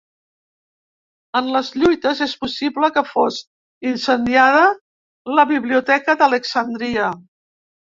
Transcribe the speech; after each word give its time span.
En 1.39 1.51
les 1.55 1.69
lluites 1.81 2.23
és 2.27 2.33
possible 2.47 2.91
que 2.97 3.05
fos 3.11 3.39
incendiada 3.93 4.67
la 5.39 5.49
biblioteca 5.57 6.21
d'Alexandria. 6.25 7.17